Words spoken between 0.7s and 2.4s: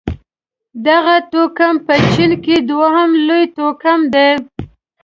دغه توکم په چين